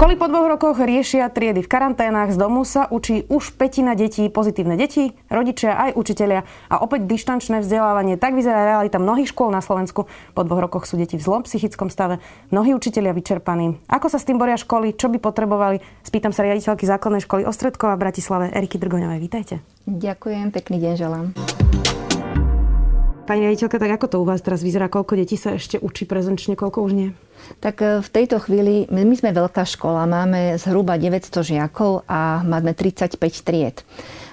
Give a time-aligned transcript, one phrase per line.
[0.00, 2.32] Školy po dvoch rokoch riešia triedy v karanténach.
[2.32, 7.60] Z domu sa učí už petina detí, pozitívne deti, rodičia aj učitelia a opäť dištančné
[7.60, 8.16] vzdelávanie.
[8.16, 10.08] Tak vyzerá realita mnohých škôl na Slovensku.
[10.32, 12.16] Po dvoch rokoch sú deti v zlom psychickom stave,
[12.48, 13.76] mnohí učitelia vyčerpaní.
[13.92, 15.84] Ako sa s tým boria školy, čo by potrebovali?
[16.00, 19.20] Spýtam sa riaditeľky základnej školy Ostredkova v Bratislave Eriky Drgoňovej.
[19.20, 19.60] Vítajte.
[19.84, 21.26] Ďakujem, pekný deň želám.
[23.30, 24.90] Pani riaditeľka, tak ako to u vás teraz vyzerá?
[24.90, 27.08] Koľko detí sa ešte učí prezenčne, koľko už nie?
[27.62, 32.74] Tak e, v tejto chvíli, my sme veľká škola, máme zhruba 900 žiakov a máme
[32.74, 33.78] 35 tried.
[33.78, 33.82] E,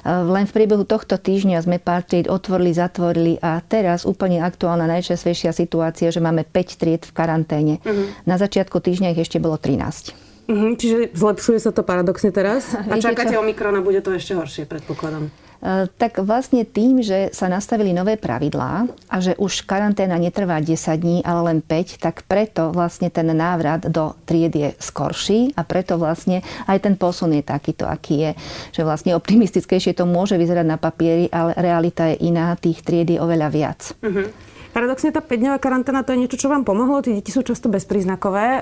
[0.10, 5.54] len v priebehu tohto týždňa sme pár tried otvorili, zatvorili a teraz úplne aktuálna najčastejšia
[5.54, 7.78] situácia, že máme 5 tried v karanténe.
[7.86, 8.10] Uh-huh.
[8.26, 10.50] Na začiatku týždňa ich ešte bolo 13.
[10.50, 12.74] Uh-huh, čiže zlepšuje sa to paradoxne teraz?
[12.90, 15.30] A čakáte Omikron a bude to ešte horšie, predpokladám.
[15.58, 20.78] E, tak vlastne tým, že sa nastavili nové pravidlá a že už karanténa netrvá 10
[21.02, 25.98] dní, ale len 5, tak preto vlastne ten návrat do tried je skorší a preto
[25.98, 28.32] vlastne aj ten posun je takýto, aký je.
[28.78, 33.18] Že vlastne optimistickejšie to môže vyzerať na papieri, ale realita je iná, tých tried je
[33.18, 33.80] oveľa viac.
[34.06, 34.30] Uh-huh.
[34.78, 37.02] Paradoxne tá 5-dňová karanténa to je niečo, čo vám pomohlo.
[37.02, 38.62] Tí deti sú často bezpríznakové.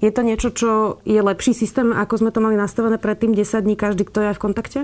[0.00, 0.70] Je to niečo, čo
[1.04, 4.36] je lepší systém, ako sme to mali nastavené predtým 10 dní každý, kto je aj
[4.40, 4.80] v kontakte?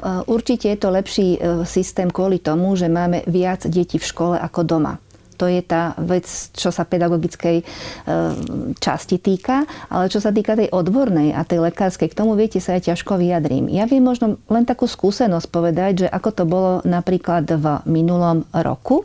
[0.00, 4.36] Eh, určite je to lepší eh, systém kvôli tomu, že máme viac detí v škole
[4.40, 4.96] ako doma.
[5.36, 7.64] To je tá vec, čo sa pedagogickej eh,
[8.80, 9.68] časti týka.
[9.92, 13.20] Ale čo sa týka tej odbornej a tej lekárskej, k tomu viete sa aj ťažko
[13.20, 13.68] vyjadrím.
[13.68, 19.04] Ja viem možno len takú skúsenosť povedať, že ako to bolo napríklad v minulom roku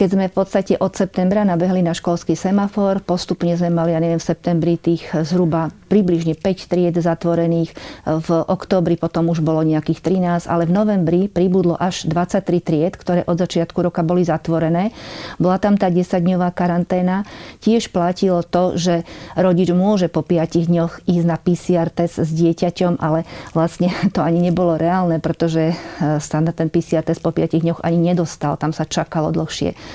[0.00, 3.04] keď sme v podstate od septembra nabehli na školský semafor.
[3.04, 7.76] Postupne sme mali, ja neviem, v septembri tých zhruba približne 5 tried zatvorených.
[8.08, 13.28] V oktobri potom už bolo nejakých 13, ale v novembri pribudlo až 23 tried, ktoré
[13.28, 14.96] od začiatku roka boli zatvorené.
[15.36, 17.28] Bola tam tá 10-dňová karanténa.
[17.60, 19.04] Tiež platilo to, že
[19.36, 24.40] rodič môže po 5 dňoch ísť na PCR test s dieťaťom, ale vlastne to ani
[24.40, 28.56] nebolo reálne, pretože sa na ten PCR test po 5 dňoch ani nedostal.
[28.56, 29.89] Tam sa čakalo dlhšie.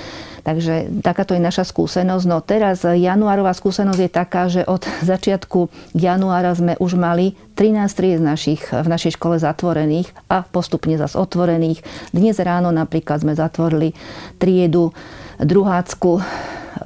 [0.46, 2.24] Takže takáto je naša skúsenosť.
[2.30, 5.66] No teraz januárová skúsenosť je taká, že od začiatku
[5.98, 11.82] januára sme už mali 13 tried našich, v našej škole zatvorených a postupne zase otvorených.
[12.14, 13.90] Dnes ráno napríklad sme zatvorili
[14.38, 14.94] triedu
[15.42, 16.22] druhácku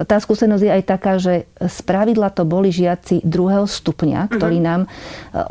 [0.07, 4.31] tá skúsenosť je aj taká, že z pravidla to boli žiaci druhého stupňa, mhm.
[4.39, 4.87] ktorí nám e,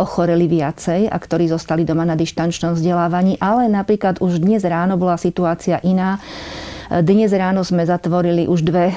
[0.01, 5.21] ochoreli viacej a ktorí zostali doma na dištančnom vzdelávaní, ale napríklad už dnes ráno bola
[5.21, 6.17] situácia iná
[6.91, 8.95] dnes ráno sme zatvorili už dve e,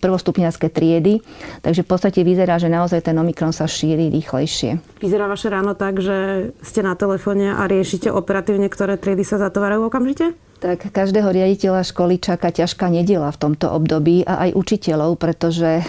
[0.00, 1.20] prvostupňacké triedy,
[1.60, 4.80] takže v podstate vyzerá, že naozaj ten Omikron sa šíri rýchlejšie.
[5.04, 9.92] Vyzerá vaše ráno tak, že ste na telefóne a riešite operatívne, ktoré triedy sa zatvárajú
[9.92, 10.32] okamžite?
[10.62, 15.82] Tak každého riaditeľa školy čaká ťažká nedela v tomto období a aj učiteľov, pretože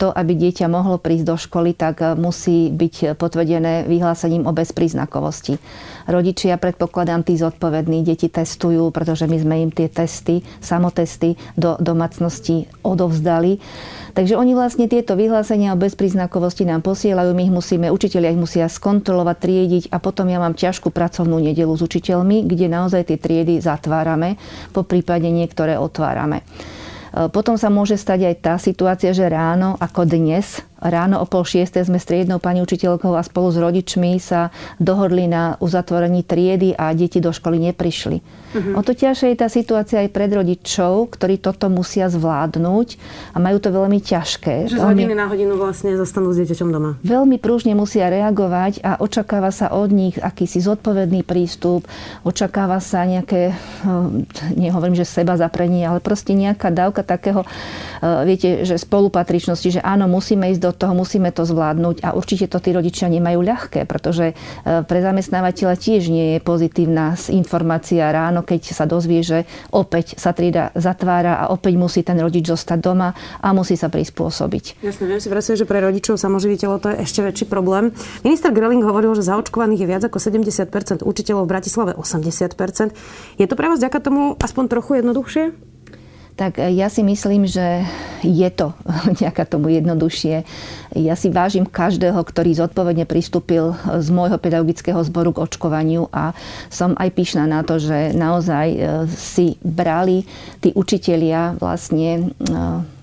[0.00, 5.60] to, aby dieťa mohlo prísť do školy, tak musí byť potvrdené vyhlásením o bezpríznakovosti.
[6.08, 12.64] Rodičia, predpokladám, tí zodpovední deti testujú, pretože my sme im tie testy, samotesty do domácnosti
[12.80, 13.60] odovzdali.
[14.14, 18.66] Takže oni vlastne tieto vyhlásenia o bezpríznakovosti nám posielajú, my ich musíme, učiteľia ich musia
[18.70, 23.58] skontrolovať, triediť a potom ja mám ťažkú pracovnú nedelu s učiteľmi, kde naozaj tie triedy
[23.58, 24.38] zatvárame,
[24.70, 26.46] po prípade niektoré otvárame.
[27.14, 31.48] E, potom sa môže stať aj tá situácia, že ráno, ako dnes, ráno o pol
[31.48, 36.76] šiestej sme s triednou pani učiteľkou a spolu s rodičmi sa dohodli na uzatvorení triedy
[36.76, 38.20] a deti do školy neprišli.
[38.54, 38.78] Uh-huh.
[38.78, 42.88] O to ťažšia je tá situácia aj pred rodičov, ktorí toto musia zvládnuť
[43.34, 44.70] a majú to veľmi ťažké.
[44.70, 46.90] Že z hodiny na hodinu vlastne zostanú s dieťaťom doma.
[47.02, 51.88] Veľmi prúžne musia reagovať a očakáva sa od nich akýsi zodpovedný prístup,
[52.22, 58.62] očakáva sa nejaké, hm, nehovorím, že seba zaprenie, ale proste nejaká dávka takého, hm, viete,
[58.62, 62.74] že spolupatričnosti, že áno, musíme ísť do toho, musíme to zvládnuť a určite to tí
[62.74, 64.34] rodičia nemajú ľahké, pretože e,
[64.84, 70.74] pre zamestnávateľa tiež nie je pozitívna informácia ráno, keď sa dozvie, že opäť sa trieda
[70.74, 74.82] zatvára a opäť musí ten rodič zostať doma a musí sa prispôsobiť.
[74.82, 77.94] Jasne, viem si predstaviť, že pre rodičov samoživiteľov to je ešte väčší problém.
[78.26, 82.94] Minister Greling hovoril, že zaočkovaných je viac ako 70 učiteľov v Bratislave 80%
[83.38, 85.73] Je to pre vás ďaká tomu aspoň trochu jednoduchšie?
[86.34, 87.86] Tak ja si myslím, že
[88.26, 88.74] je to
[89.22, 90.42] nejaká tomu jednoduchšie.
[90.98, 96.34] Ja si vážim každého, ktorý zodpovedne pristúpil z môjho pedagogického zboru k očkovaniu a
[96.70, 98.78] som aj pyšná na to, že naozaj e,
[99.10, 100.26] si brali
[100.58, 102.93] tí učitelia vlastne e,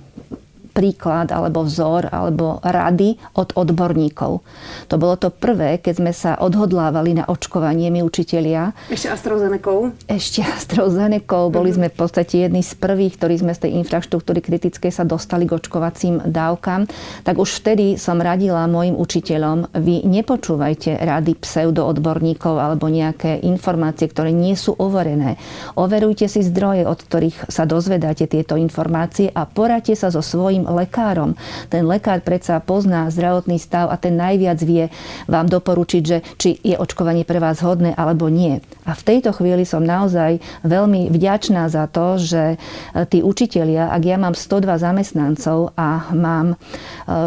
[0.72, 4.42] príklad alebo vzor alebo rady od odborníkov.
[4.88, 8.72] To bolo to prvé, keď sme sa odhodlávali na očkovanie my učitelia.
[8.88, 9.92] Ešte AstraZeneca?
[10.08, 11.52] Ešte AstraZeneca.
[11.52, 11.78] Boli mhm.
[11.78, 15.60] sme v podstate jedni z prvých, ktorí sme z tej infraštruktúry kritickej sa dostali k
[15.60, 16.88] očkovacím dávkam.
[17.28, 24.32] Tak už vtedy som radila mojim učiteľom, vy nepočúvajte rady pseudoodborníkov alebo nejaké informácie, ktoré
[24.32, 25.36] nie sú overené.
[25.76, 31.38] Overujte si zdroje, od ktorých sa dozvedáte tieto informácie a poradte sa so svojím lekárom.
[31.70, 34.90] Ten lekár predsa pozná zdravotný stav a ten najviac vie
[35.26, 38.62] vám doporučiť, že či je očkovanie pre vás hodné alebo nie.
[38.86, 42.58] A v tejto chvíli som naozaj veľmi vďačná za to, že
[43.14, 46.56] tí učitelia, ak ja mám 102 zamestnancov a mám e,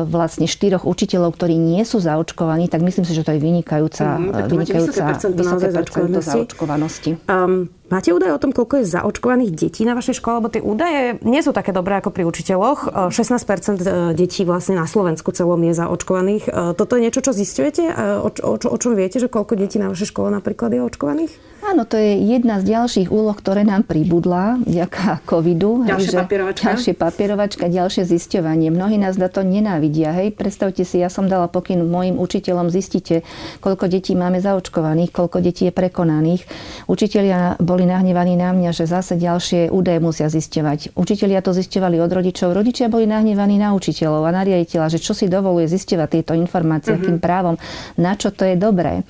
[0.05, 4.51] vlastne štyroch učiteľov, ktorí nie sú zaočkovaní, tak myslím si, že to je vynikajúca, mm,
[4.51, 7.11] vynikajúca vysoké percento zaočkovanosti.
[7.31, 10.43] Um, Máte údaje o tom, koľko je zaočkovaných detí na vašej škole?
[10.43, 12.91] Lebo tie údaje nie sú také dobré ako pri učiteľoch.
[12.91, 13.83] 16% e,
[14.19, 16.45] detí vlastne na Slovensku celom je zaočkovaných.
[16.51, 17.87] E, toto je niečo, čo zistujete?
[17.95, 21.54] O, o, o čom viete, že koľko detí na vašej škole napríklad je očkovaných?
[21.75, 25.83] Áno, to je jedna z ďalších úloh, ktoré nám pribudla vďaka covidu.
[25.83, 26.65] Ďalšia že, papierovačka.
[26.71, 28.71] Ďalšie papierovačka, ďalšie zisťovanie.
[28.71, 30.15] Mnohí nás na to nenávidia.
[30.15, 33.27] Hej, predstavte si, ja som dala pokyn mojim učiteľom, zistite,
[33.59, 36.47] koľko detí máme zaočkovaných, koľko detí je prekonaných.
[36.87, 40.95] Učitelia boli nahnevaní na mňa, že zase ďalšie údaje musia zisťovať.
[40.95, 45.11] Učitelia to zisťovali od rodičov, rodičia boli nahnevaní na učiteľov a na riaditeľa, že čo
[45.11, 47.03] si dovoluje zisťovať tieto informácie, uh-huh.
[47.03, 47.59] akým právom,
[47.99, 49.03] na čo to je dobré.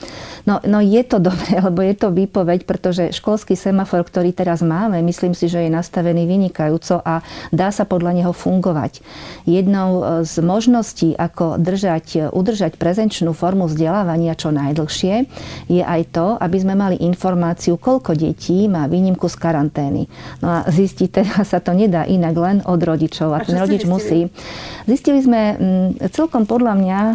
[0.49, 4.63] No, no je to dobré, lebo je to výpoveď odpoveď, pretože školský semafor, ktorý teraz
[4.63, 9.03] máme, myslím si, že je nastavený vynikajúco a dá sa podľa neho fungovať.
[9.43, 15.27] Jednou e, z možností, ako držať, udržať prezenčnú formu vzdelávania čo najdlhšie,
[15.67, 20.07] je aj to, aby sme mali informáciu, koľko detí má výnimku z karantény.
[20.39, 23.35] No a zistiť teda sa to nedá inak len od rodičov.
[23.35, 24.31] A, a ten rodič musí.
[24.85, 27.15] Zistili sme mm, celkom podľa mňa e,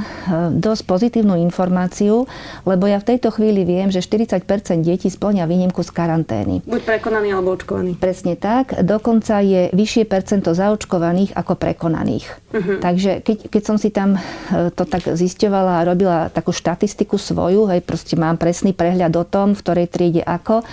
[0.60, 2.26] dosť pozitívnu informáciu,
[2.66, 4.42] lebo ja v tejto chvíli viem, že 40%
[4.82, 6.64] detí splňa výnimku z karantény.
[6.64, 8.00] Buď prekonaný alebo očkovaný.
[8.00, 8.72] Presne tak.
[8.80, 12.40] Dokonca je vyššie percento zaočkovaných ako prekonaných.
[12.56, 12.80] Uh-huh.
[12.80, 17.68] Takže keď, keď som si tam e, to tak zisťovala a robila takú štatistiku svoju,
[17.68, 20.64] hej, proste mám presný prehľad o tom, v ktorej triede ako.
[20.64, 20.66] E,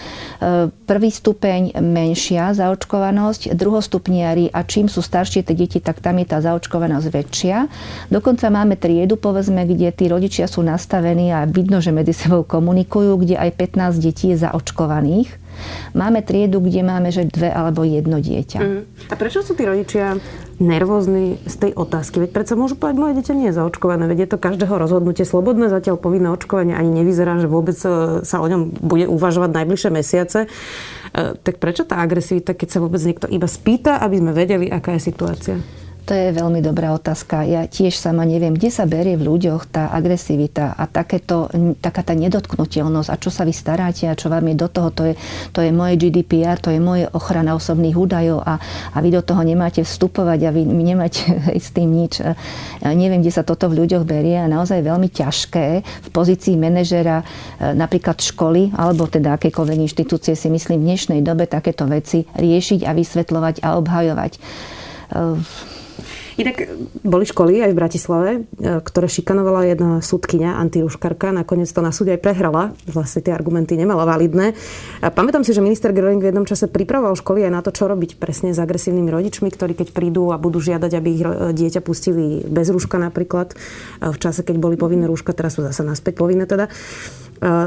[0.71, 6.39] prvý stupeň menšia zaočkovanosť, druhostupniari a čím sú staršie tie deti, tak tam je tá
[6.39, 7.67] zaočkovanosť väčšia.
[8.15, 13.27] Dokonca máme triedu, povedzme, kde tí rodičia sú nastavení a vidno, že medzi sebou komunikujú,
[13.27, 15.29] kde aj 15 detí je zaočkovaných.
[15.97, 18.61] Máme triedu, kde máme, že dve alebo jedno dieťa.
[18.61, 18.83] Mm.
[19.09, 20.21] A prečo sú tí rodičia
[20.61, 22.21] nervózni z tej otázky?
[22.21, 24.05] Veď predsa môžu povedať, moje dieťa nie je zaočkované.
[24.05, 28.37] Veď je to každého rozhodnutie slobodné, zatiaľ povinné očkovanie ani nevyzerá, že vôbec e, sa
[28.41, 30.39] o ňom bude uvažovať najbližšie mesiace.
[30.45, 30.49] E,
[31.41, 35.09] tak prečo tá agresivita, keď sa vôbec niekto iba spýta, aby sme vedeli, aká je
[35.09, 35.57] situácia?
[36.07, 37.43] To je veľmi dobrá otázka.
[37.43, 41.51] Ja tiež sama neviem, kde sa berie v ľuďoch tá agresivita a takéto,
[41.83, 45.03] taká tá nedotknutelnosť a čo sa vy staráte a čo vám je do toho, to
[45.03, 45.15] je,
[45.51, 48.55] to je moje GDPR, to je moje ochrana osobných údajov a,
[48.95, 51.27] a vy do toho nemáte vstupovať a vy, nemáte
[51.59, 52.23] s tým nič.
[52.23, 57.27] Ja neviem, kde sa toto v ľuďoch berie a naozaj veľmi ťažké v pozícii manažera
[57.59, 62.87] e, napríklad školy alebo teda akékoľvek inštitúcie si myslím v dnešnej dobe takéto veci riešiť
[62.87, 64.41] a vysvetľovať a obhajovať e,
[66.37, 66.69] Inak
[67.01, 68.41] boli školy aj v Bratislave, e,
[68.85, 71.33] ktoré šikanovala jedna súdkynia, antiruškarka.
[71.33, 72.77] Nakoniec to na súde aj prehrala.
[72.85, 74.53] Vlastne tie argumenty nemala validné.
[75.01, 77.89] A pamätám si, že minister Gerling v jednom čase pripravoval školy aj na to, čo
[77.89, 81.25] robiť presne s agresívnymi rodičmi, ktorí keď prídu a budú žiadať, aby ich
[81.57, 85.81] dieťa pustili bez rúška napríklad, e, v čase, keď boli povinné rúška, teraz sú zase
[85.81, 86.69] naspäť povinné teda.
[86.69, 86.73] E,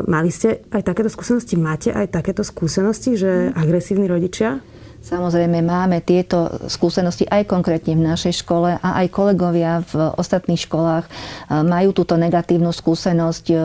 [0.05, 1.57] mali ste aj takéto skúsenosti?
[1.57, 4.61] Máte aj takéto skúsenosti, že agresívni rodičia
[4.99, 11.07] Samozrejme máme tieto skúsenosti aj konkrétne v našej škole a aj kolegovia v ostatných školách
[11.07, 11.11] e,
[11.63, 13.45] majú túto negatívnu skúsenosť.
[13.47, 13.55] E,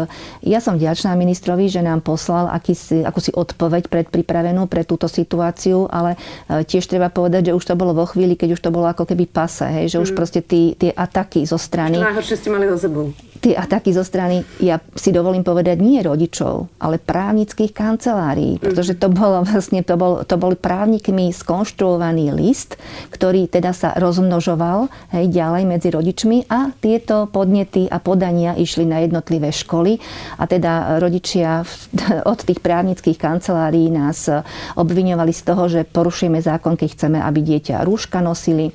[0.47, 6.15] ja som vďačná ministrovi, že nám poslal akýsi, akúsi odpoveď predpripravenú pre túto situáciu, ale
[6.47, 9.03] e, tiež treba povedať, že už to bolo vo chvíli, keď už to bolo ako
[9.03, 10.05] keby pase, hej, že mm.
[10.07, 11.99] už proste tí, tie ataky zo strany...
[11.99, 13.11] Čo najhoršie ste mali za sebou
[13.45, 19.13] tie ataky zo strany, ja si dovolím povedať, nie rodičov, ale právnických kancelárií, pretože to
[19.13, 22.81] bolo vlastne, to bol, to bol právnikmi skonštruovaný list,
[23.13, 29.05] ktorý teda sa rozmnožoval hej, ďalej medzi rodičmi a tieto podnety a podania išli na
[29.05, 30.01] jednotlivé školy
[30.41, 31.69] a teda rodičia
[32.33, 34.33] od tých právnických kancelárií nás
[34.81, 38.73] obviňovali z toho, že porušujeme zákon, keď chceme, aby dieťa rúška nosili.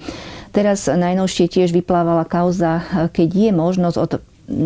[0.50, 2.82] Teraz najnovšie tiež vyplávala kauza,
[3.14, 4.12] keď je možnosť od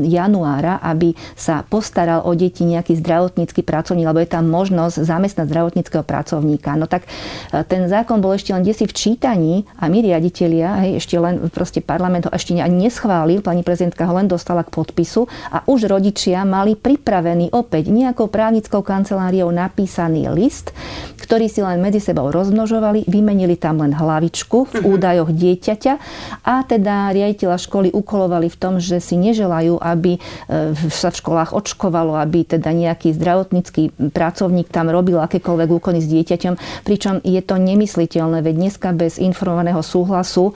[0.07, 6.03] januára, aby sa postaral o deti nejaký zdravotnícky pracovník, lebo je tam možnosť zamestnať zdravotníckého
[6.07, 6.73] pracovníka.
[6.79, 10.91] No tak e, ten zákon bol ešte len desi v čítaní a my riaditeľia, hej,
[11.03, 15.27] ešte len proste parlament ho ešte ani neschválil, pani prezidentka ho len dostala k podpisu
[15.51, 20.71] a už rodičia mali pripravený opäť nejakou právnickou kanceláriou napísaný list,
[21.23, 24.85] ktorý si len medzi sebou rozmnožovali, vymenili tam len hlavičku v mhm.
[24.85, 25.93] údajoch dieťaťa
[26.43, 30.19] a teda riaditeľa školy ukolovali v tom, že si neželajú, aby e,
[30.89, 36.85] sa v školách očkovalo, aby teda nejaký zdravotnícky pracovník tam robil akékoľvek úkony s dieťaťom,
[36.85, 40.53] pričom je to nemysliteľné, veď dneska bez informovaného súhlasu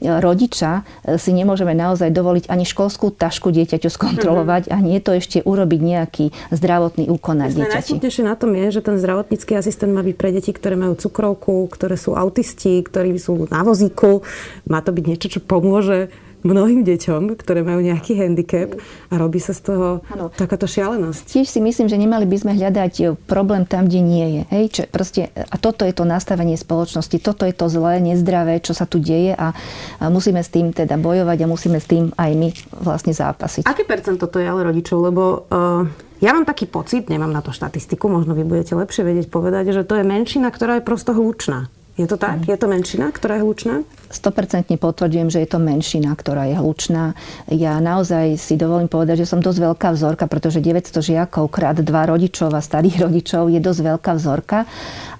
[0.00, 4.80] rodiča e, si nemôžeme naozaj dovoliť ani školskú tašku dieťaťu skontrolovať mm-hmm.
[4.80, 8.00] a nie to ešte urobiť nejaký zdravotný úkon na dieťati.
[8.00, 11.68] Najsmutnejšie na tom je, že ten zdravotnícky asistent má byť pre deti, ktoré majú cukrovku,
[11.68, 14.24] ktoré sú autisti, ktorí sú na vozíku.
[14.64, 16.08] Má to byť niečo, čo pomôže
[16.42, 18.76] mnohým deťom, ktoré majú nejaký handicap
[19.08, 20.32] a robí sa z toho ano.
[20.32, 21.22] takáto šialenosť.
[21.28, 24.42] Tiež si myslím, že nemali by sme hľadať e, problém tam, kde nie je.
[24.52, 24.64] Hej?
[24.72, 28.88] Čo, proste, a toto je to nastavenie spoločnosti, toto je to zlé, nezdravé, čo sa
[28.88, 29.52] tu deje a,
[30.00, 32.48] a musíme s tým teda bojovať a musíme s tým aj my
[32.80, 33.68] vlastne zápasiť.
[33.68, 34.98] Aké percento to je ale rodičov?
[35.00, 35.84] Lebo uh,
[36.20, 39.88] ja mám taký pocit, nemám na to štatistiku, možno vy budete lepšie vedieť povedať, že
[39.88, 41.72] to je menšina, ktorá je prosto hlučná.
[42.00, 42.48] Je to tak?
[42.48, 43.84] Je to menšina, ktorá je hlučná?
[44.10, 47.14] 100% potvrdzujem, že je to menšina, ktorá je hlučná.
[47.46, 52.10] Ja naozaj si dovolím povedať, že som dosť veľká vzorka, pretože 900 žiakov krát dva
[52.10, 54.66] rodičov a starých rodičov je dosť veľká vzorka.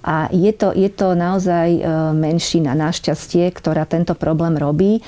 [0.01, 1.81] A je to, je to naozaj e,
[2.17, 4.97] menšina, našťastie, ktorá tento problém robí.
[4.97, 5.01] E,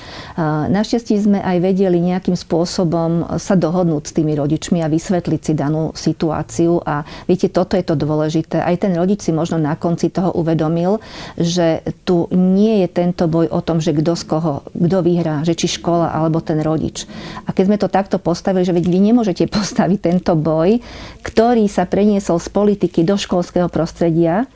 [0.70, 5.90] našťastie sme aj vedeli nejakým spôsobom sa dohodnúť s tými rodičmi a vysvetliť si danú
[5.92, 6.78] situáciu.
[6.86, 8.62] A viete, toto je to dôležité.
[8.62, 11.02] Aj ten rodič si možno na konci toho uvedomil,
[11.34, 11.63] že
[12.04, 15.66] tu nie je tento boj o tom, že kto z koho, kto vyhrá, že či
[15.80, 17.08] škola alebo ten rodič.
[17.44, 20.78] A keď sme to takto postavili, že veď vy nemôžete postaviť tento boj,
[21.24, 24.46] ktorý sa preniesol z politiky do školského prostredia,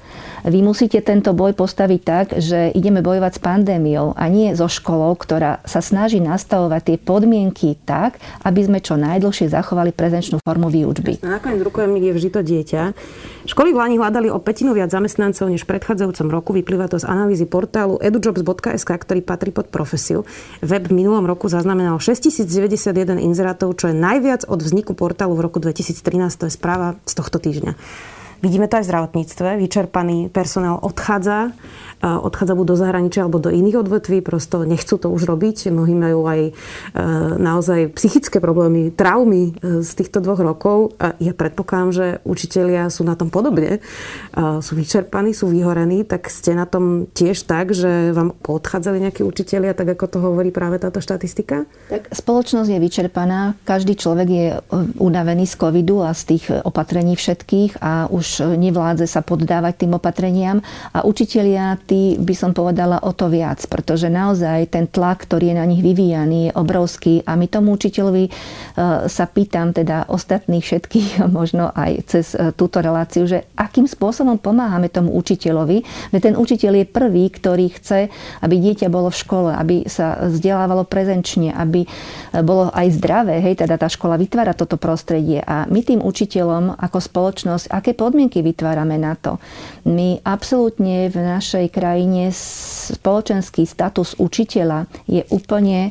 [0.46, 5.18] vy musíte tento boj postaviť tak, že ideme bojovať s pandémiou a nie so školou,
[5.18, 11.18] ktorá sa snaží nastavovať tie podmienky tak, aby sme čo najdlhšie zachovali prezenčnú formu výučby.
[11.26, 12.82] Nakoniec rukojemník je vždy to dieťa.
[13.48, 16.52] Školy v Lani hľadali o petinu viac zamestnancov než v predchádzajúcom roku.
[16.52, 20.28] Vyplýva to z analýzy portálu edujobs.sk, ktorý patrí pod profesiu.
[20.60, 25.64] Web v minulom roku zaznamenal 6091 inzerátov, čo je najviac od vzniku portálu v roku
[25.64, 25.96] 2013.
[26.36, 27.72] To je správa z tohto týždňa.
[28.38, 29.48] Vidíme to aj v zdravotníctve.
[29.58, 31.50] Vyčerpaný personál odchádza
[32.02, 35.74] odchádza buď do zahraničia alebo do iných odvetví, prosto nechcú to už robiť.
[35.74, 36.52] Mnohí majú aj e,
[37.42, 40.94] naozaj psychické problémy, traumy e, z týchto dvoch rokov.
[41.18, 43.82] Ja predpokladám, že učitelia sú na tom podobne.
[44.62, 49.74] Sú vyčerpaní, sú vyhorení, tak ste na tom tiež tak, že vám odchádzali nejakí učitelia,
[49.74, 51.66] tak ako to hovorí práve táto štatistika?
[51.90, 53.58] Tak spoločnosť je vyčerpaná.
[53.66, 54.56] Každý človek je e,
[55.02, 60.58] unavený z covidu a z tých opatrení všetkých a už nevládze sa poddávať tým opatreniam.
[60.90, 65.56] A učitelia tí by som povedala o to viac, pretože naozaj ten tlak, ktorý je
[65.56, 67.14] na nich vyvíjaný, je obrovský.
[67.28, 68.30] A my tomu učiteľovi e,
[69.06, 74.88] sa pýtam teda ostatných všetkých, možno aj cez e, túto reláciu, že akým spôsobom pomáhame
[74.88, 78.08] tomu učiteľovi, že ten učiteľ je prvý, ktorý chce,
[78.42, 81.88] aby dieťa bolo v škole, aby sa vzdelávalo prezenčne, aby e,
[82.40, 85.44] bolo aj zdravé, hej, teda tá škola vytvára toto prostredie.
[85.44, 89.38] A my tým učiteľom ako spoločnosť, aké podmienky vytvárame na to.
[89.86, 95.90] My absolútne v našej krajine spoločenský status učiteľa je úplne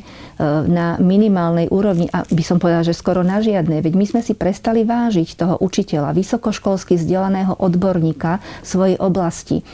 [0.68, 3.80] na minimálnej úrovni a by som povedala, že skoro na žiadnej.
[3.80, 9.64] Veď my sme si prestali vážiť toho učiteľa, vysokoškolsky vzdelaného odborníka svojej oblasti.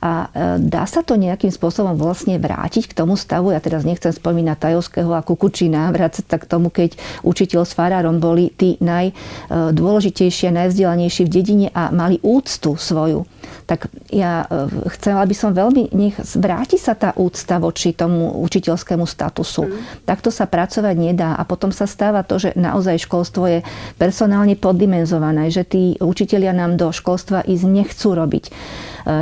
[0.00, 4.14] A e, dá sa to nejakým spôsobom vlastne vrátiť k tomu stavu, ja teraz nechcem
[4.14, 10.48] spomínať Tajovského a Kukučina, vrácať sa k tomu, keď učiteľ s farárom boli tí najdôležitejší
[10.48, 13.26] a najvzdelanejší v dedine a mali úctu svoju.
[13.66, 14.66] Tak ja e,
[14.98, 19.70] chcela by som veľmi, nech vráti sa tá úcta voči tomu učiteľskému statusu.
[19.70, 20.06] Mm.
[20.06, 23.58] Takto sa pracovať nedá a potom sa stáva to, že naozaj školstvo je
[23.94, 28.44] personálne poddimenzované, že tí učitelia nám do školstva ísť nechcú robiť.
[28.48, 28.52] E,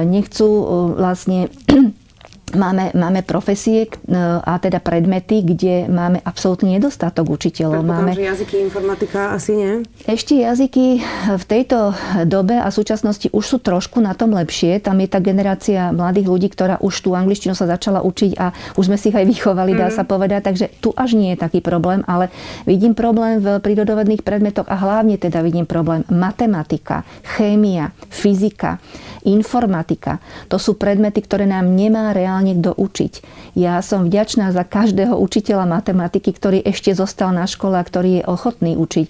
[0.08, 0.64] nechcú e,
[0.96, 1.52] vlastne
[2.56, 7.84] Máme, máme profesie e, a teda predmety, kde máme absolútny nedostatok učiteľov.
[7.84, 8.16] Máme...
[8.16, 9.72] že jazyky, informatika asi nie?
[10.08, 11.02] Ešte jazyky
[11.36, 11.92] v tejto
[12.24, 14.80] dobe a súčasnosti už sú trošku na tom lepšie.
[14.80, 18.88] Tam je tá generácia mladých ľudí, ktorá už tú angličtinu sa začala učiť a už
[18.88, 19.96] sme si ich aj vychovali, dá mhm.
[19.96, 20.40] sa povedať.
[20.48, 22.32] Takže tu až nie je taký problém, ale
[22.64, 27.04] vidím problém v prírodovedných predmetoch a hlavne teda vidím problém matematika,
[27.36, 28.80] chémia, fyzika
[29.28, 30.24] informatika.
[30.48, 33.12] To sú predmety, ktoré nám nemá reálne niekto učiť.
[33.58, 38.28] Ja som vďačná za každého učiteľa matematiky, ktorý ešte zostal na škole a ktorý je
[38.28, 39.06] ochotný učiť.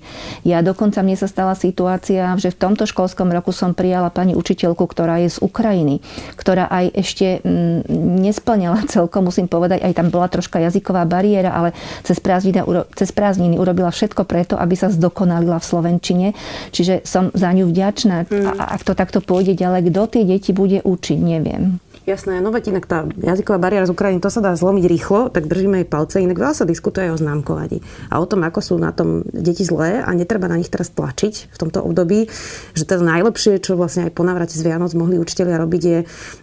[0.46, 4.80] Ja dokonca mne sa stala situácia, že v tomto školskom roku som prijala pani učiteľku,
[4.88, 6.00] ktorá je z Ukrajiny,
[6.38, 7.88] ktorá aj ešte mm,
[8.25, 12.64] nesplňala celkom, musím povedať, aj tam bola troška jazyková bariéra, ale cez prázdniny,
[12.96, 16.26] cez prázdniny urobila všetko preto, aby sa zdokonalila v Slovenčine.
[16.72, 18.25] Čiže som za ňu vďačná.
[18.28, 18.56] Mm.
[18.56, 21.78] A ak to takto pôjde ďalej, kto tie deti bude učiť, neviem.
[22.08, 25.44] Jasné, no veď inak tá jazyková bariéra z Ukrajiny, to sa dá zlomiť rýchlo, tak
[25.44, 26.24] držíme jej palce.
[26.24, 30.00] Inak veľa sa diskutuje o známkovaní a o tom, ako sú na tom deti zlé
[30.00, 32.32] a netreba na nich teraz tlačiť v tomto období,
[32.72, 35.98] že to najlepšie, čo vlastne aj po návrate z Vianoc mohli učiteľia robiť, je,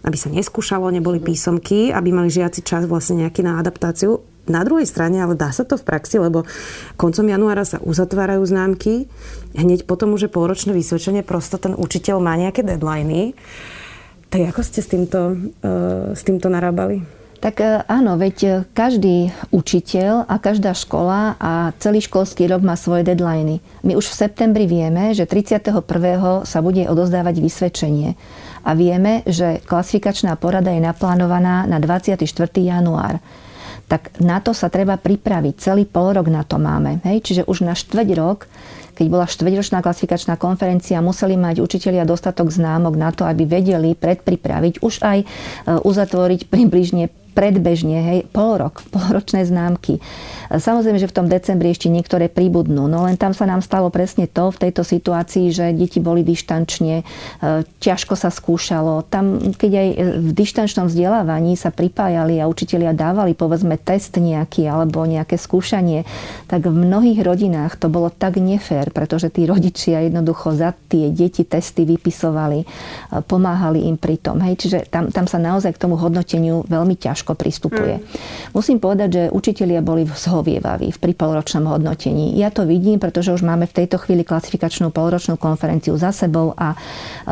[0.06, 4.22] aby sa neskúšalo, neboli písomky, aby mali žiaci čas vlastne nejaký na adaptáciu.
[4.46, 6.46] Na druhej strane, ale dá sa to v praxi, lebo
[6.94, 9.10] koncom januára sa uzatvárajú známky,
[9.58, 13.34] hneď potom už je polročné vysvedčenie, prosto ten učiteľ má nejaké deadliny
[14.26, 15.20] tak ako ste s týmto,
[15.64, 17.00] uh, s týmto narábali?
[17.36, 22.80] Tak e, áno, veď e, každý učiteľ a každá škola a celý školský rok má
[22.80, 23.60] svoje deadliny.
[23.84, 25.84] My už v septembri vieme, že 31.
[26.48, 28.16] sa bude odozdávať vysvedčenie.
[28.64, 32.24] A vieme, že klasifikačná porada je naplánovaná na 24.
[32.56, 33.20] január.
[33.86, 35.54] Tak na to sa treba pripraviť.
[35.62, 36.98] Celý pol rok na to máme.
[37.06, 37.22] Hej?
[37.22, 38.50] Čiže už na štveť rok
[38.96, 44.80] keď bola štvrťročná klasifikačná konferencia, museli mať učitelia dostatok známok na to, aby vedeli predpripraviť,
[44.80, 45.26] už aj e,
[45.84, 50.00] uzatvoriť približne predbežne, hej, pol rok, polročné známky.
[50.48, 54.24] Samozrejme, že v tom decembri ešte niektoré pribudnú, no len tam sa nám stalo presne
[54.24, 57.04] to v tejto situácii, že deti boli dištančne, e,
[57.82, 59.04] ťažko sa skúšalo.
[59.10, 59.88] Tam, keď aj
[60.22, 66.06] v dištančnom vzdelávaní sa pripájali a učitelia dávali povedzme test nejaký alebo nejaké skúšanie,
[66.46, 71.42] tak v mnohých rodinách to bolo tak nefér, pretože tí rodičia jednoducho za tie deti
[71.42, 72.62] testy vypisovali,
[73.26, 74.38] pomáhali im pri tom.
[74.46, 77.98] Hej, čiže tam, tam sa naozaj k tomu hodnoteniu veľmi ťažko pristupuje.
[77.98, 78.04] Mm.
[78.54, 82.36] Musím povedať, že učitelia boli v zhovievaví v polročnom hodnotení.
[82.36, 86.76] Ja to vidím, pretože už máme v tejto chvíli klasifikačnú polročnú konferenciu za sebou a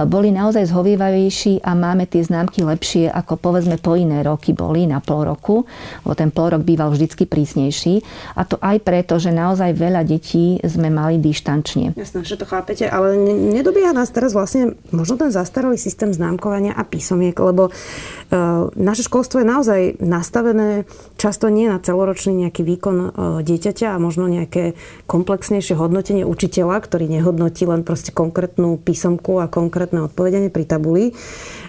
[0.09, 5.05] boli naozaj zhovievavejší a máme tie známky lepšie, ako povedzme po iné roky boli na
[5.05, 5.69] pol roku,
[6.03, 8.01] lebo ten pol rok býval vždycky prísnejší.
[8.41, 11.93] A to aj preto, že naozaj veľa detí sme mali dištančne.
[11.93, 13.21] Jasné, že to chápete, ale
[13.53, 19.45] nedobieha nás teraz vlastne možno ten zastaralý systém známkovania a písomiek, lebo uh, naše školstvo
[19.45, 20.89] je naozaj nastavené
[21.21, 23.09] často nie na celoročný nejaký výkon výkon e,
[23.43, 24.77] dieťaťa a možno nejaké
[25.09, 31.05] komplexnejšie hodnotenie učiteľa, ktorý nehodnotí len proste konkrétnu písomku a konkrétne odpovedanie pri tabuli.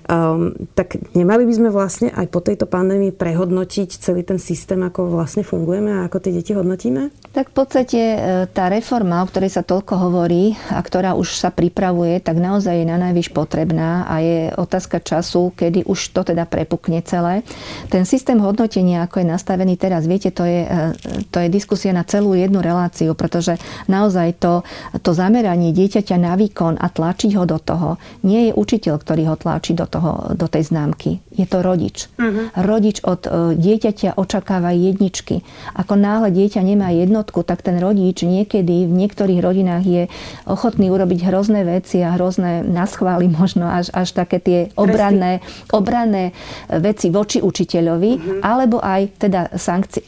[0.06, 5.10] Um, tak nemali by sme vlastne aj po tejto pandémii prehodnotiť celý ten systém, ako
[5.10, 7.10] vlastne fungujeme a ako tie deti hodnotíme?
[7.34, 8.18] Tak v podstate e,
[8.54, 12.86] tá reforma, o ktorej sa toľko hovorí a ktorá už sa pripravuje, tak naozaj je
[12.86, 17.42] na najvyš potrebná a je otázka času, kedy už to teda prepukne celé.
[17.90, 22.06] Ten systém hodnotenia, ako je nastavený teraz, viete, to je, e, to je diskusia na
[22.06, 23.58] celú jednu reláciu, pretože
[23.90, 24.62] naozaj to,
[25.02, 29.36] to zameranie dieťaťa na výkon a tlačiť ho do toho, nie je učiteľ, ktorý ho
[29.36, 31.24] tlačí do toho do tej známky.
[31.36, 32.08] Je to rodič.
[32.16, 32.52] Uh-huh.
[32.56, 35.42] Rodič od e, dieťaťa očakáva jedničky.
[35.76, 40.04] Ako náhle dieťa nemá jednotku, tak ten rodič niekedy v niektorých rodinách je
[40.46, 45.42] ochotný urobiť hrozné veci a hrozné naschvály možno až, až také tie obranné,
[45.72, 46.36] obranné
[46.70, 48.42] veci voči učiteľovi, uh-huh.
[48.44, 50.04] alebo aj teda sankcie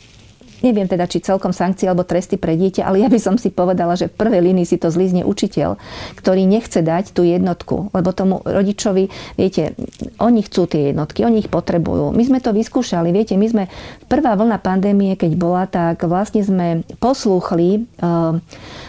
[0.66, 3.94] Neviem teda, či celkom sankcie alebo tresty pre dieťa, ale ja by som si povedala,
[3.94, 5.78] že v prvej línii si to zlízne učiteľ,
[6.18, 9.06] ktorý nechce dať tú jednotku, lebo tomu rodičovi,
[9.38, 9.78] viete,
[10.18, 12.10] oni chcú tie jednotky, oni ich potrebujú.
[12.10, 13.64] My sme to vyskúšali, viete, my sme
[14.10, 18.42] prvá vlna pandémie, keď bola, tak vlastne sme poslúchli uh,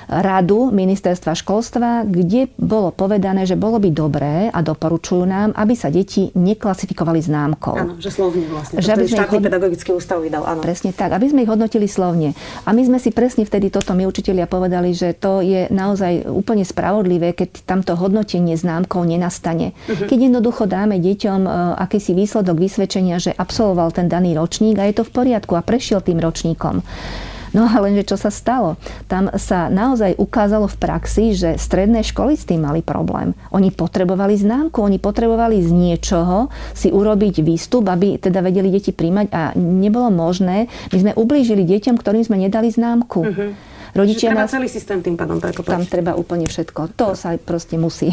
[0.09, 5.93] radu ministerstva školstva, kde bolo povedané, že bolo by dobré a doporučujú nám, aby sa
[5.93, 7.77] deti neklasifikovali známkou.
[7.77, 8.81] Áno, že slovne vlastne.
[8.81, 10.65] Že aby sme štátny pedagogický ústav vydal, áno.
[10.65, 12.33] Presne tak, aby sme ich hodnotili slovne.
[12.65, 16.65] A my sme si presne vtedy toto, my učitelia povedali, že to je naozaj úplne
[16.65, 19.77] spravodlivé, keď tamto hodnotenie známkou nenastane.
[19.87, 20.09] Uh-huh.
[20.09, 21.51] Keď jednoducho dáme deťom e,
[21.85, 26.01] akýsi výsledok vysvedčenia, že absolvoval ten daný ročník a je to v poriadku a prešiel
[26.01, 26.81] tým ročníkom.
[27.57, 28.77] No a lenže čo sa stalo?
[29.09, 33.33] Tam sa naozaj ukázalo v praxi, že stredné školy s tým mali problém.
[33.53, 39.27] Oni potrebovali známku, oni potrebovali z niečoho si urobiť výstup, aby teda vedeli deti príjmať
[39.33, 40.69] a nebolo možné.
[40.93, 43.21] My sme ublížili deťom, ktorým sme nedali známku.
[43.25, 43.51] Uh-huh.
[43.97, 44.53] Rodičia treba nás...
[44.53, 45.73] celý systém tým pádom prekopať.
[45.73, 46.93] Tam treba úplne všetko.
[47.01, 48.13] To sa proste musí.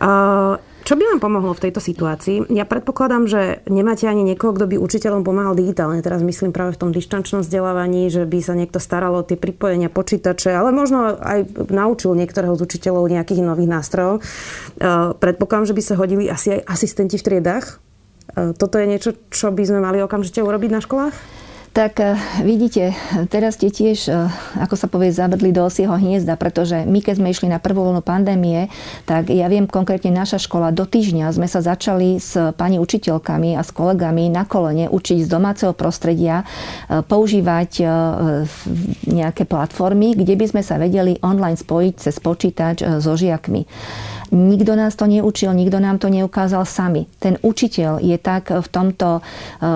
[0.00, 2.52] Uh, čo by vám pomohlo v tejto situácii?
[2.52, 6.04] Ja predpokladám, že nemáte ani niekoho, kto by učiteľom pomáhal digitálne.
[6.04, 9.88] Teraz myslím práve v tom dištančnom vzdelávaní, že by sa niekto staral o tie pripojenia
[9.88, 14.20] počítače, ale možno aj naučil niektorého z učiteľov nejakých nových nástrojov.
[15.18, 17.80] Predpokladám, že by sa hodili asi aj asistenti v triedách
[18.34, 21.43] Toto je niečo, čo by sme mali okamžite urobiť na školách?
[21.74, 22.14] Tak eh,
[22.46, 22.94] vidíte,
[23.26, 24.30] teraz ste tiež, eh,
[24.62, 27.98] ako sa povie, zabrdli do osieho hniezda, pretože my, keď sme išli na prvú vlnu
[27.98, 28.70] pandémie,
[29.10, 33.66] tak ja viem konkrétne naša škola, do týždňa sme sa začali s pani učiteľkami a
[33.66, 37.76] s kolegami na kolene učiť z domáceho prostredia eh, používať
[39.08, 43.66] nejaké platformy, kde by sme sa vedeli online spojiť cez počítač so žiakmi.
[44.32, 47.04] Nikto nás to neučil, nikto nám to neukázal sami.
[47.20, 49.22] Ten učiteľ je tak v tomto e,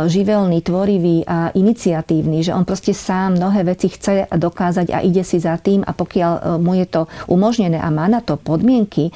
[0.09, 5.37] živelný, tvorivý a iniciatívny, že on proste sám mnohé veci chce dokázať a ide si
[5.37, 9.13] za tým a pokiaľ e, mu je to umožnené a má na to podmienky, e,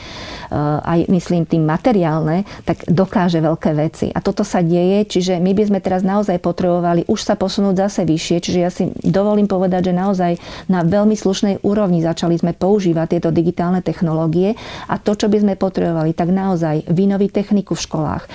[0.82, 4.06] aj myslím tým materiálne, tak dokáže veľké veci.
[4.12, 8.00] A toto sa deje, čiže my by sme teraz naozaj potrebovali už sa posunúť zase
[8.04, 10.32] vyššie, čiže ja si dovolím povedať, že naozaj
[10.68, 14.54] na veľmi slušnej úrovni začali sme používať tieto digitálne technológie
[14.88, 18.22] a to, čo by sme potrebovali, tak naozaj vynoviť techniku v školách.
[18.26, 18.28] E,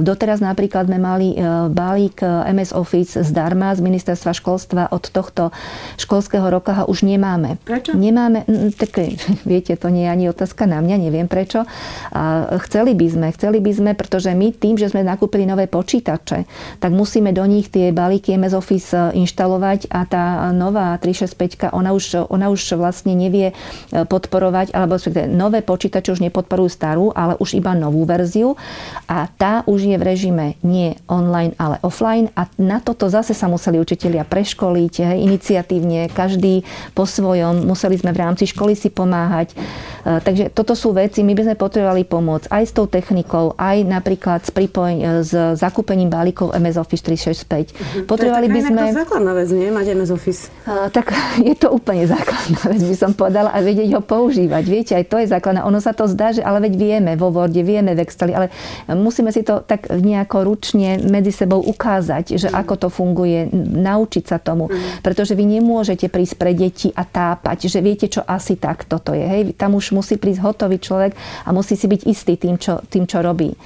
[0.00, 5.52] doteraz napríklad sme mali e, balík e, MS Office zdarma z ministerstva školstva od tohto
[6.00, 7.60] školského roka ho už nemáme.
[7.60, 7.92] Prečo?
[7.92, 8.48] Nemáme,
[8.80, 9.04] tak
[9.44, 11.68] viete, to nie je ani otázka na mňa, neviem prečo.
[12.16, 16.48] A chceli by sme, chceli by sme, pretože my tým, že sme nakúpili nové počítače,
[16.80, 20.24] tak musíme do nich tie balíky MS Office inštalovať a tá
[20.56, 23.52] nová 365, ona už, ona už vlastne nevie
[23.92, 24.96] podporovať, alebo
[25.28, 28.54] nové počítače už nepodporujú starú, ale už iba novú verziu
[29.10, 33.50] a tá už je v režime nie online, ale offline a na toto zase sa
[33.50, 36.62] museli učitelia preškoliť hej, iniciatívne, každý
[36.94, 39.50] po svojom, museli sme v rámci školy si pomáhať.
[39.52, 43.82] E, takže toto sú veci, my by sme potrebovali pomôcť aj s tou technikou, aj
[43.82, 47.74] napríklad s, pripoj- e, s zakúpením balíkov MS Office 365.
[47.74, 48.06] Mhm.
[48.06, 48.80] Potrebovali je by sme...
[48.94, 49.68] To základná vec, nie?
[49.72, 50.42] Mať MS Office.
[50.68, 51.10] Uh, tak
[51.48, 54.62] je to úplne základná vec, by som povedala, a vedieť ho používať.
[54.68, 55.64] Viete, aj to je základná.
[55.64, 58.52] Ono sa to zdá, že ale veď vieme vo Worde, vieme v Exceli, ale
[58.92, 62.56] musíme si to tak nejako ručne medzi sebou ukázať, že mm.
[62.60, 64.68] ako to funguje, naučiť sa tomu.
[64.68, 65.00] Mm.
[65.00, 69.24] Pretože vy nemôžete prísť pre deti a tápať, že viete, čo asi tak toto je.
[69.24, 69.56] Hej?
[69.56, 73.24] Tam už musí prísť hotový človek a musí si byť istý tým, čo, tým, čo
[73.24, 73.56] robí.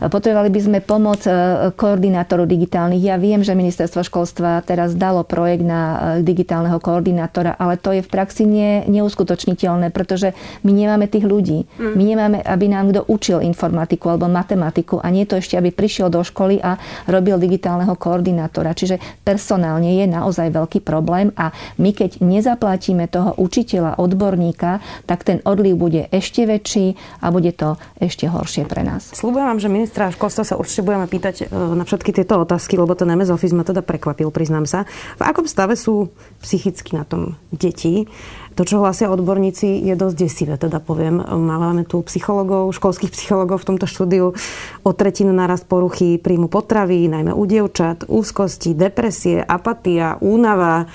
[0.00, 1.32] Potrebovali by sme pomoc e,
[1.72, 3.00] koordinátorov digitálnych.
[3.00, 8.04] Ja viem, že ministerstvo školstva teraz dalo projekt na e, digitálneho koordinátora, ale to je
[8.04, 11.64] v praxi nie, neuskutočniteľné, pretože my nemáme tých ľudí.
[11.80, 11.94] Mm.
[11.96, 16.12] My nemáme, aby nám kto učil informatiku alebo matematiku a nie to ešte, aby prišiel
[16.12, 16.76] do školy a
[17.08, 18.76] robil digitálneho koordinátora.
[18.76, 25.40] Čiže personálne je naozaj veľký problém a my keď nezaplatíme toho učiteľa, odborníka, tak ten
[25.42, 29.14] odliv bude ešte väčší a bude to ešte horšie pre nás.
[29.16, 32.98] Slúbujem vám, že ministra školstva sa určite budeme pýtať e, na všetky tieto otázky, lebo
[32.98, 34.82] ten MS Office ma teda prekvapil, priznám sa.
[35.14, 36.10] V akom stave sú
[36.42, 38.10] psychicky na tom deti?
[38.58, 41.22] To, čo hlasia odborníci, je dosť desivé, teda poviem.
[41.22, 44.34] Máme tu psychologov, školských psychologov v tomto štúdiu
[44.82, 50.90] o tretinu narast poruchy príjmu potravy, najmä u dievčat, úzkosti, depresie, apatia, únava,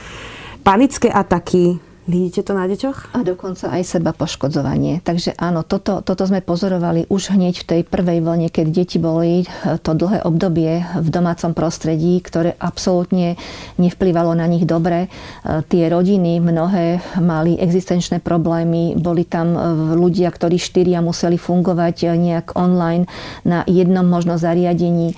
[0.68, 3.14] panické ataky, Vidíte to na deťoch?
[3.14, 5.06] A dokonca aj seba poškodzovanie.
[5.06, 9.46] Takže áno, toto, toto sme pozorovali už hneď v tej prvej vlne, keď deti boli
[9.46, 13.38] eh, to dlhé obdobie v domácom prostredí, ktoré absolútne
[13.78, 15.14] nevplyvalo na nich dobre.
[15.14, 19.62] Eh, tie rodiny mnohé mali existenčné problémy, boli tam eh,
[19.94, 23.06] ľudia, ktorí štyria museli fungovať nejak online
[23.46, 25.14] na jednom možno zariadení.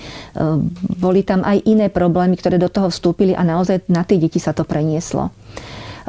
[1.00, 4.52] Boli tam aj iné problémy, ktoré do toho vstúpili a naozaj na tie deti sa
[4.52, 5.32] to prenieslo.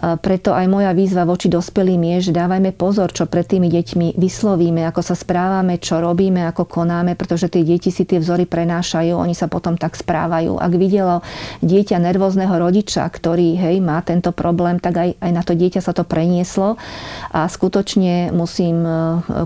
[0.04, 4.84] Preto aj moja výzva voči dospelým je, že dávajme pozor, čo pred tými deťmi vyslovíme,
[4.84, 9.32] ako sa správame, čo robíme, ako konáme, pretože tie deti si tie vzory prenášajú, oni
[9.32, 10.60] sa potom tak správajú.
[10.60, 11.24] Ak videlo
[11.64, 15.96] dieťa nervózneho rodiča, ktorý hej, má tento problém, tak aj, aj na to dieťa sa
[15.96, 16.76] to prenieslo
[17.32, 18.90] a skutočne musím e,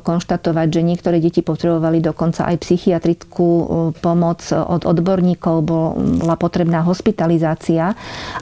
[0.02, 3.64] konštatovať, že niektoré deti potrebovali dokonca aj psychiatrickú e,
[4.00, 7.94] pomoc od odborníkov, bola potrebná hospitalizácia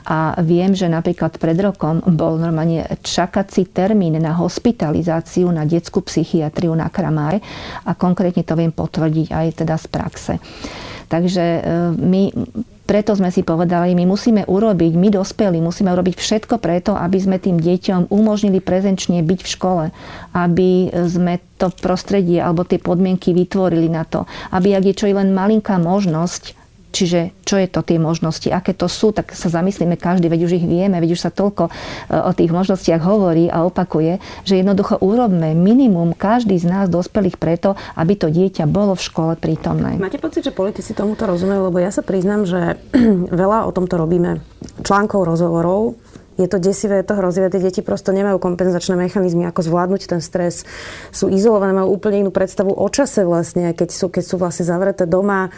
[0.07, 6.71] a viem, že napríklad pred rokom bol normálne čakací termín na hospitalizáciu na detskú psychiatriu
[6.79, 7.43] na Kramáre
[7.83, 10.35] a konkrétne to viem potvrdiť aj teda z praxe.
[11.07, 11.61] Takže e,
[11.95, 12.23] my
[12.87, 17.43] preto sme si povedali, my musíme urobiť, my dospelí musíme urobiť všetko preto, aby sme
[17.43, 19.85] tým deťom umožnili prezenčne byť v škole,
[20.39, 24.23] aby sme to prostredie alebo tie podmienky vytvorili na to,
[24.55, 26.55] aby ak je čo i len malinká možnosť,
[26.95, 30.53] Čiže čo je to tie možnosti, aké to sú, tak sa zamyslíme každý, veď už
[30.57, 31.73] ich vieme, veď už sa toľko e,
[32.15, 34.19] o tých možnostiach hovorí a opakuje,
[34.49, 39.33] že jednoducho urobme minimum každý z nás dospelých preto, aby to dieťa bolo v škole
[39.37, 40.01] prítomné.
[40.01, 41.69] Máte pocit, že politici tomuto rozumejú?
[41.69, 42.81] Lebo ja sa priznám, že
[43.45, 44.41] veľa o tomto robíme
[44.81, 45.99] článkov, rozhovorov,
[46.37, 47.49] je to desivé, je to hrozivé.
[47.49, 50.69] Tie deti prosto nemajú kompenzačné mechanizmy, ako zvládnuť ten stres.
[51.09, 55.09] Sú izolované, majú úplne inú predstavu o čase vlastne, keď sú, keď sú vlastne zavreté
[55.09, 55.49] doma.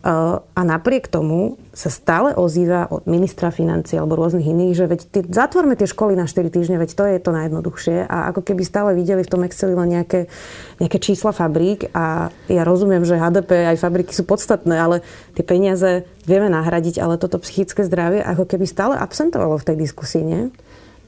[0.00, 5.20] A napriek tomu sa stále ozýva od ministra financí alebo rôznych iných, že veď tý,
[5.28, 8.08] zatvorme tie školy na 4 týždne, veď to je to najjednoduchšie.
[8.08, 10.32] A ako keby stále videli v tom Exceli len nejaké,
[10.80, 14.96] nejaké čísla fabrík a ja rozumiem, že HDP aj fabriky sú podstatné, ale
[15.36, 20.24] tie peniaze vieme nahradiť, ale toto psychické zdravie ako keby stále absentovalo v tej diskusii,
[20.24, 20.48] nie?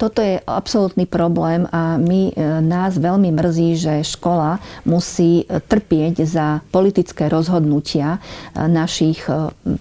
[0.02, 6.26] Toto je absolútny problém a my, e, nás veľmi mrzí, že škola musí e, trpieť
[6.26, 9.22] za politické rozhodnutia e, našich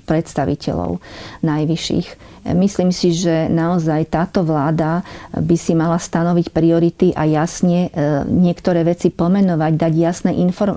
[0.05, 1.01] predstaviteľov
[1.41, 2.30] najvyšších.
[2.41, 5.05] Myslím si, že naozaj táto vláda
[5.37, 7.89] by si mala stanoviť priority a jasne e,
[8.25, 10.31] niektoré veci pomenovať, dať jasné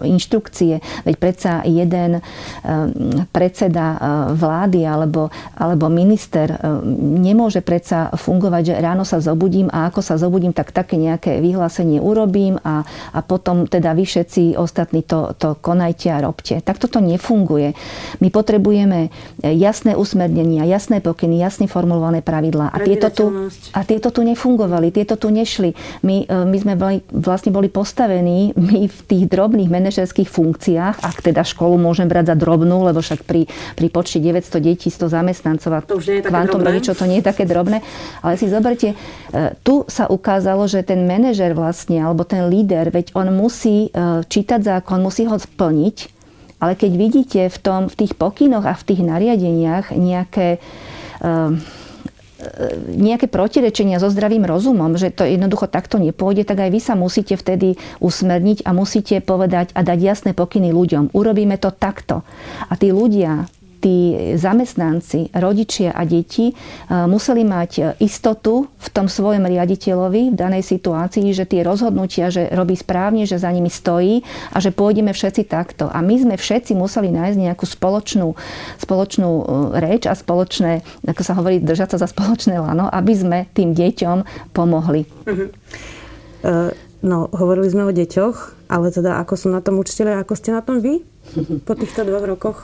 [0.04, 0.84] inštrukcie.
[1.08, 2.22] Veď predsa jeden e,
[3.32, 3.98] predseda e,
[4.36, 6.52] vlády alebo, alebo minister
[7.00, 11.96] nemôže predsa fungovať, že ráno sa zobudím a ako sa zobudím, tak také nejaké vyhlásenie
[11.96, 12.84] urobím a,
[13.16, 16.60] a potom teda vy všetci ostatní to, to konajte a robte.
[16.60, 17.72] Tak toto nefunguje.
[18.20, 19.08] My potrebujeme
[19.40, 22.74] jasné usmernenia, jasné pokyny, jasné jasne formulované pravidlá.
[22.74, 23.24] A tieto, tu,
[23.70, 25.70] a tieto tu nefungovali, tieto tu nešli.
[26.02, 31.22] My, e, my sme boli, vlastne boli postavení my v tých drobných manažerských funkciách, ak
[31.22, 33.46] teda školu môžem brať za drobnú, lebo však pri,
[33.78, 37.46] pri počte 900 detí, 100 zamestnancov a to už kvantum rodičov to nie je také
[37.46, 37.86] drobné.
[38.26, 38.96] Ale si zoberte, e,
[39.62, 44.58] tu sa ukázalo, že ten manažer vlastne, alebo ten líder, veď on musí e, čítať
[44.58, 45.96] zákon, musí ho splniť,
[46.58, 50.58] ale keď vidíte v, tom, v tých pokynoch a v tých nariadeniach nejaké
[52.94, 57.40] nejaké protirečenia so zdravým rozumom, že to jednoducho takto nepôjde, tak aj vy sa musíte
[57.40, 61.14] vtedy usmerniť a musíte povedať a dať jasné pokyny ľuďom.
[61.16, 62.26] Urobíme to takto.
[62.68, 63.48] A tí ľudia
[63.84, 66.54] tí zamestnanci, rodičia a deti e,
[67.04, 72.72] museli mať istotu v tom svojom riaditeľovi v danej situácii, že tie rozhodnutia, že robí
[72.80, 74.24] správne, že za nimi stojí
[74.56, 75.92] a že pôjdeme všetci takto.
[75.92, 78.32] A my sme všetci museli nájsť nejakú spoločnú,
[78.80, 79.44] spoločnú e,
[79.84, 84.50] reč a spoločné, ako sa hovorí, držať sa za spoločné lano, aby sme tým deťom
[84.56, 85.04] pomohli.
[85.28, 85.52] Uh-huh.
[86.44, 86.70] Uh,
[87.04, 90.64] no, hovorili sme o deťoch, ale teda ako sú na tom učiteľe, ako ste na
[90.64, 91.04] tom vy
[91.68, 92.58] po týchto dvoch rokoch?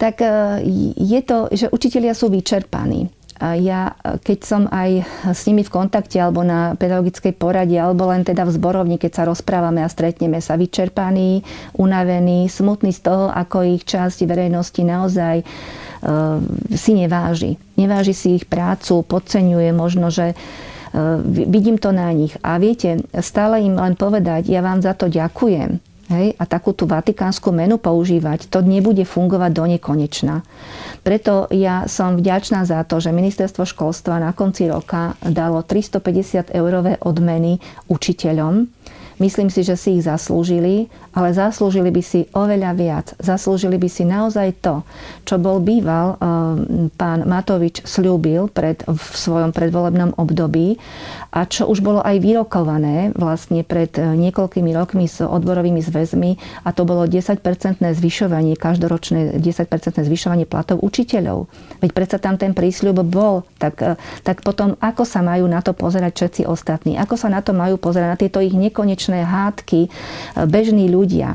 [0.00, 0.64] Tak e,
[0.96, 3.12] je to, že učitelia sú vyčerpaní.
[3.40, 5.00] A ja, keď som aj
[5.32, 9.24] s nimi v kontakte alebo na pedagogickej porade, alebo len teda v zborovni, keď sa
[9.24, 11.40] rozprávame a stretneme sa vyčerpaní,
[11.80, 16.36] unavení, smutní z toho, ako ich časť verejnosti naozaj uh,
[16.76, 17.56] si neváži.
[17.80, 22.36] Neváži si ich prácu, podceňuje možno, že uh, vidím to na nich.
[22.44, 26.84] A viete, stále im len povedať, ja vám za to ďakujem hej, a takú tú
[26.90, 30.42] vatikánsku menu používať, to nebude fungovať do nekonečna.
[31.06, 36.98] Preto ja som vďačná za to, že ministerstvo školstva na konci roka dalo 350 eurové
[37.00, 38.79] odmeny učiteľom,
[39.20, 43.06] Myslím si, že si ich zaslúžili, ale zaslúžili by si oveľa viac.
[43.20, 44.80] Zaslúžili by si naozaj to,
[45.28, 46.18] čo bol býval eh,
[46.96, 50.80] pán Matovič slúbil pred, v svojom predvolebnom období
[51.36, 56.72] a čo už bolo aj vyrokované vlastne pred eh, niekoľkými rokmi s odborovými zväzmi a
[56.72, 61.44] to bolo 10-percentné zvyšovanie, každoročné 10-percentné zvyšovanie platov učiteľov.
[61.84, 65.76] Veď predsa tam ten prísľub bol, tak, eh, tak potom ako sa majú na to
[65.76, 66.96] pozerať všetci ostatní?
[66.96, 69.88] Ako sa na to majú pozerať na tieto ich nekonečné spoločné hádky, e,
[70.46, 71.34] bežní ľudia.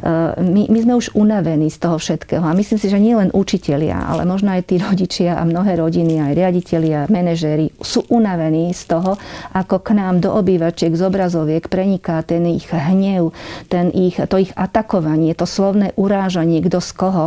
[0.00, 2.42] E, my, my sme už unavení z toho všetkého.
[2.42, 6.18] A myslím si, že nie len učitelia, ale možno aj tí rodičia a mnohé rodiny,
[6.20, 9.14] aj riaditeľia, manažéri sú unavení z toho,
[9.54, 13.30] ako k nám do obývačiek z obrazoviek preniká ten ich hnev,
[13.70, 17.26] ten ich, to ich atakovanie, to slovné urážanie, kto z koho.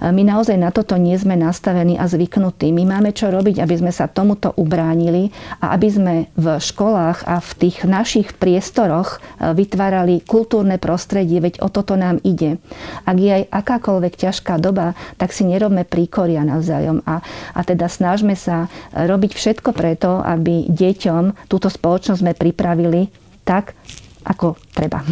[0.00, 2.70] E, my naozaj na toto nie sme nastavení a zvyknutí.
[2.74, 7.40] My máme čo robiť, aby sme sa tomuto ubránili a aby sme v školách a
[7.40, 12.58] v tých našich priestoroch e, vytvárali kultúrne prostredie, veď o toto to nám ide.
[13.06, 17.22] Ak je aj akákoľvek ťažká doba, tak si nerobme príkoria navzájom a,
[17.54, 23.06] a teda snažme sa robiť všetko preto, aby deťom túto spoločnosť sme pripravili
[23.46, 23.78] tak,
[24.26, 25.06] ako treba.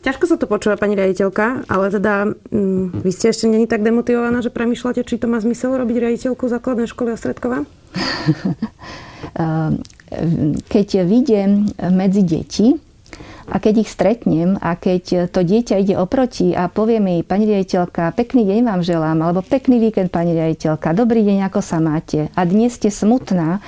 [0.00, 4.40] Ťažko sa to počúva, pani riaditeľka, ale teda mm, vy ste ešte není tak demotivovaná,
[4.40, 7.68] že premyšľate, či to má zmysel robiť riaditeľku základnej školy Ostredkova?
[9.34, 9.80] Ehm,
[10.68, 12.76] keď vidím medzi deti,
[13.48, 18.16] a keď ich stretnem a keď to dieťa ide oproti a povie mi, pani riaditeľka,
[18.16, 22.32] pekný deň vám želám, alebo pekný víkend, pani riaditeľka, dobrý deň, ako sa máte.
[22.32, 23.60] A dnes ste smutná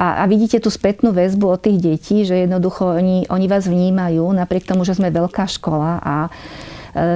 [0.00, 4.24] a, a vidíte tú spätnú väzbu od tých detí, že jednoducho oni, oni vás vnímajú,
[4.32, 6.14] napriek tomu, že sme veľká škola a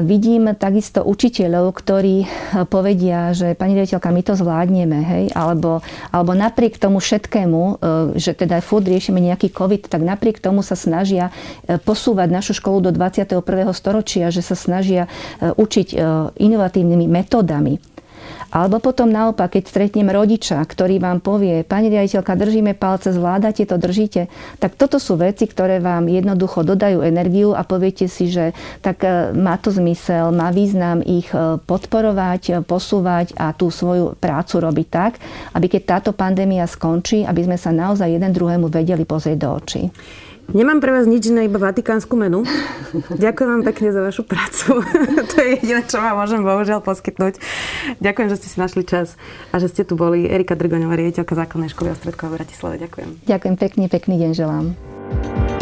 [0.04, 2.26] vidím takisto učiteľov, ktorí
[2.68, 5.80] povedia, že pani riaditeľka, my to zvládneme, hej, alebo,
[6.12, 7.80] alebo napriek tomu všetkému,
[8.18, 11.30] že teda furt riešime nejaký COVID, tak napriek tomu sa snažia
[11.86, 13.40] posúvať našu školu do 21.
[13.74, 15.06] storočia, že sa snažia
[15.40, 15.88] učiť
[16.38, 17.93] inovatívnymi metódami.
[18.54, 23.74] Alebo potom naopak, keď stretnem rodiča, ktorý vám povie, pani riaditeľka, držíme palce, zvládate to,
[23.82, 24.30] držíte,
[24.62, 29.34] tak toto sú veci, ktoré vám jednoducho dodajú energiu a poviete si, že tak e,
[29.34, 34.86] má to zmysel, má význam ich e, podporovať, e, posúvať a tú svoju prácu robiť
[34.86, 35.18] tak,
[35.50, 39.82] aby keď táto pandémia skončí, aby sme sa naozaj jeden druhému vedeli pozrieť do očí.
[40.52, 42.44] Nemám pre vás nič iné, iba vatikánsku menu.
[43.24, 44.84] Ďakujem vám pekne za vašu prácu.
[45.30, 47.40] to je jediné, čo vám môžem bohužiaľ poskytnúť.
[48.04, 49.16] Ďakujem, že ste si našli čas
[49.50, 50.28] a že ste tu boli.
[50.28, 52.74] Erika Drgoňová, riaditeľka základnej školy Ostredkova v Bratislave.
[52.82, 53.08] Ďakujem.
[53.24, 54.66] Ďakujem pekne, pekný deň želám.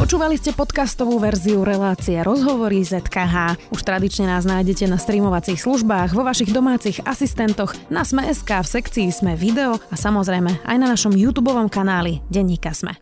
[0.02, 3.70] Počúvali ste podcastovú verziu relácie Rozhovory ZKH.
[3.70, 9.08] Už tradične nás nájdete na streamovacích službách, vo vašich domácich asistentoch, na Sme.sk, v sekcii
[9.14, 13.01] Sme video a samozrejme aj na našom YouTube kanáli Denníka Sme.